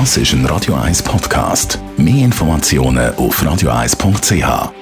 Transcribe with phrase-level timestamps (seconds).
[0.00, 1.78] Das ist ein Radio 1 Podcast.
[1.96, 4.72] Mehr Informationen auf radio1.ch.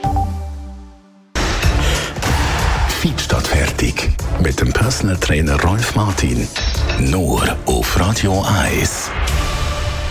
[2.89, 4.11] Fit statt fertig.
[4.43, 6.49] Mit dem Personal Trainer Rolf Martin.
[6.99, 9.11] Nur auf Radio 1.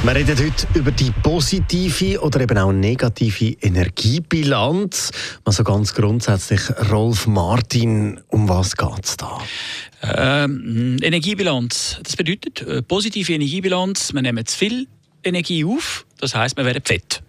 [0.04, 5.12] Wir reden heute über die positive oder eben auch negative Energiebilanz.
[5.46, 6.62] Also ganz grundsätzlich,
[6.92, 9.40] Rolf Martin, um was geht es da?
[10.04, 14.88] Ähm, Energiebilanz, das bedeutet äh, positive Energiebilanz, wir nehmen zu viel
[15.24, 17.22] Energie auf, das heißt, wir werden fett.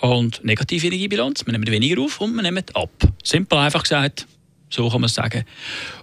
[0.00, 2.90] Und negative Energiebilanz, wir nehmen weniger auf und wir nehmen ab.
[3.22, 4.26] Simpel einfach gesagt,
[4.68, 5.44] so kann man es sagen.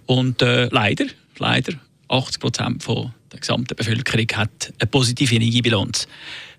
[0.05, 1.05] Und äh, leider,
[1.38, 1.73] leider,
[2.07, 6.07] 80 Prozent der gesamten Bevölkerung hat eine positive Energiebilanz.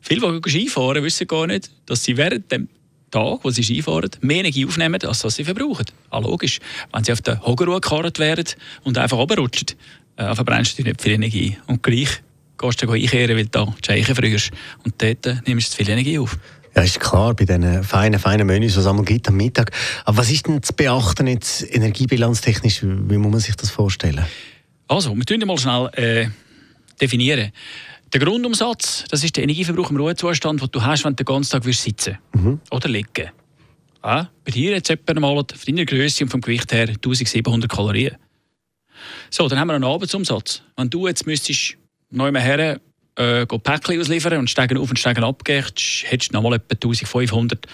[0.01, 2.69] Viele, die Skifahren, wissen gar nicht, dass sie während dem
[3.15, 5.87] Tag, wo sie Skifahren, mehr Energie aufnehmen, als was sie verbrauchen.
[6.11, 6.59] Ah, logisch.
[6.93, 8.47] Wenn sie auf der Hogerruhe gekarrt werden
[8.83, 9.69] und einfach runterrutschen,
[10.17, 11.57] äh, verbrennst du nicht viel Energie.
[11.69, 12.23] Und gleich
[12.59, 14.51] gehst du einkehren, weil du da Scheichen frühst.
[14.85, 16.37] Und dort äh, nimmst du viel Energie auf.
[16.75, 19.71] Ja, ist klar, bei diesen feinen, feinen Menüs, die es einmal gibt am Mittag.
[20.05, 22.83] Aber was ist denn zu beachten jetzt energiebilanztechnisch?
[22.83, 24.25] Wie muss man sich das vorstellen?
[24.89, 26.29] Also, wir tun mal schnell äh,
[27.01, 27.53] definieren.
[28.15, 31.51] Der Grundumsatz, das ist der Energieverbrauch im Ruhezustand, den du hast, wenn du den ganzen
[31.51, 32.61] Tag sitzen mhm.
[32.71, 33.33] oder liegen.
[34.05, 38.17] Ja, bei dir jetzt etwa mal von deiner Größe und vom Gewicht her 1700 Kalorien.
[39.31, 40.63] So, dann haben wir einen Arbeitsumsatz.
[40.77, 41.77] Wenn du jetzt müsstest
[42.11, 42.79] neu her
[43.17, 47.67] äh, Päckchen ausliefern und steigen auf und steigen ab hättest du noch mal etwa 1500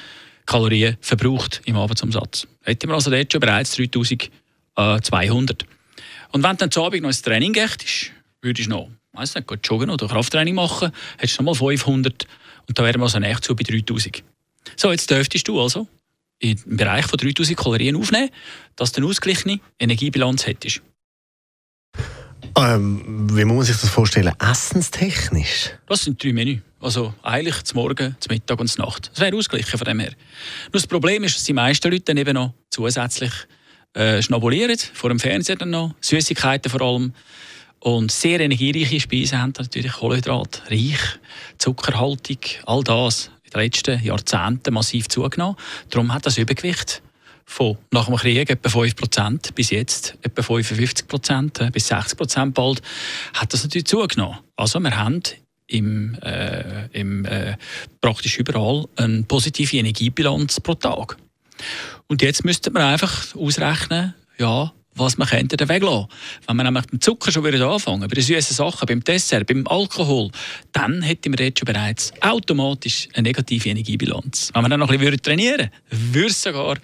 [0.46, 2.48] Kalorien verbraucht im Arbeitsumsatz.
[2.62, 5.66] Hätten wir also dort schon bereits 3200.
[6.32, 9.46] Und wenn du dann zu Abend noch ins Training gehst, würdest du noch weiss nicht,
[9.64, 12.26] joggen oder Krafttraining machen, hättest du noch mal 500
[12.68, 14.22] und dann wären wir also näher zu bei 3000.
[14.76, 15.88] So, jetzt dürftest du also
[16.38, 18.30] im Bereich von 3000 Kalorien aufnehmen,
[18.76, 20.82] dass du eine ausgeglichene Energiebilanz hättest.
[22.56, 24.32] Ähm, wie muss man sich das vorstellen?
[24.38, 25.70] Essenstechnisch?
[25.86, 26.60] Das sind drei Menü.
[26.80, 29.10] Also eigentlich zum Morgen, zum Mittag und zur Nacht.
[29.12, 30.12] Das wäre ausgeglichen von dem her.
[30.64, 33.32] Nur das Problem ist, dass die meisten Leute dann eben noch zusätzlich
[33.92, 37.12] äh, schnabulieren, vor dem Fernseher dann noch, Süßigkeiten vor allem.
[37.80, 41.00] Und sehr energiereiche Speisen haben natürlich Kohlenhydrat, reich,
[41.58, 45.56] zuckerhaltig, all das in den letzten Jahrzehnten massiv zugenommen.
[45.88, 47.02] Darum hat das Übergewicht
[47.46, 52.80] von nach dem Krieg etwa 5% bis jetzt etwa 55% äh, bis 60% bald,
[53.34, 54.38] hat das natürlich zugenommen.
[54.56, 55.22] Also wir haben
[55.66, 57.56] im, äh, im, äh,
[58.00, 61.16] praktisch überall eine positive Energiebilanz pro Tag.
[62.06, 66.06] Und jetzt müsste man einfach ausrechnen, ja, was man könnte den weglassen.
[66.46, 69.46] Wenn man nämlich mit dem Zucker schon wieder anfangen, bei den süßen Sachen, beim Dessert,
[69.46, 70.30] beim Alkohol,
[70.72, 74.50] dann hätten wir jetzt schon bereits automatisch eine negative Energiebilanz.
[74.54, 76.76] Wenn wir dann noch ein bisschen trainieren würden, würde es sogar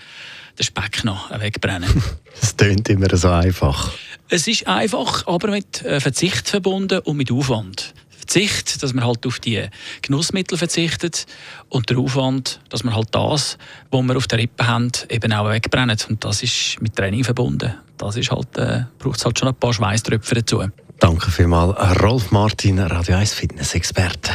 [0.58, 2.02] den Speck noch wegbrennen.
[2.42, 3.92] Es klingt immer so einfach.
[4.28, 7.94] Es ist einfach, aber mit äh, Verzicht verbunden und mit Aufwand.
[8.26, 9.68] Verzicht, dass man halt auf die
[10.02, 11.26] Genussmittel verzichtet
[11.68, 13.56] und der Aufwand, dass man halt das,
[13.92, 16.08] was wir auf der Rippe haben, eben auch wegbrennt.
[16.10, 17.74] Und das ist mit Training verbunden.
[17.98, 20.64] Das ist halt, äh, braucht es halt schon ein paar Schweißtröpfe dazu.
[20.98, 24.32] Danke vielmals, Rolf Martin, Radio 1 Fitness-Experte.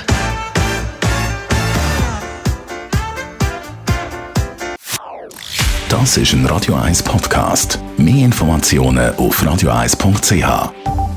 [5.89, 7.77] Das ist ein Radio 1 Podcast.
[7.97, 11.10] Mehr Informationen auf radio1.ch.